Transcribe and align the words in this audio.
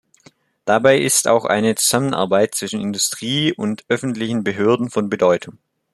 Dabei 0.65 0.97
ist 0.97 1.27
auch 1.27 1.45
die 1.47 1.75
Zusammenarbeit 1.75 2.55
zwischen 2.55 2.81
Industrie 2.81 3.53
und 3.53 3.85
öffentlichen 3.87 4.43
Behörden 4.43 4.89
von 4.89 5.09
Bedeutung. 5.11 5.59